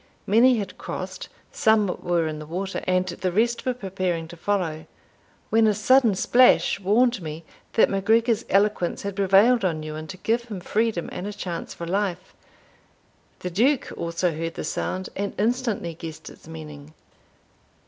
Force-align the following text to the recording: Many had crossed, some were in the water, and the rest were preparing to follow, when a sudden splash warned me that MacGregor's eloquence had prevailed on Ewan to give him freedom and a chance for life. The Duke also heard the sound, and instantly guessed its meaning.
Many 0.25 0.57
had 0.57 0.79
crossed, 0.79 1.29
some 1.51 1.85
were 2.01 2.25
in 2.25 2.39
the 2.39 2.47
water, 2.47 2.81
and 2.87 3.05
the 3.07 3.31
rest 3.31 3.67
were 3.67 3.75
preparing 3.75 4.27
to 4.29 4.35
follow, 4.35 4.87
when 5.51 5.67
a 5.67 5.75
sudden 5.75 6.15
splash 6.15 6.79
warned 6.79 7.21
me 7.21 7.43
that 7.73 7.87
MacGregor's 7.87 8.43
eloquence 8.49 9.03
had 9.03 9.15
prevailed 9.15 9.63
on 9.63 9.83
Ewan 9.83 10.07
to 10.07 10.17
give 10.17 10.45
him 10.45 10.59
freedom 10.59 11.07
and 11.11 11.27
a 11.27 11.31
chance 11.33 11.75
for 11.75 11.85
life. 11.85 12.33
The 13.41 13.51
Duke 13.51 13.91
also 13.95 14.35
heard 14.35 14.55
the 14.55 14.63
sound, 14.63 15.09
and 15.15 15.35
instantly 15.37 15.93
guessed 15.93 16.31
its 16.31 16.47
meaning. 16.47 16.95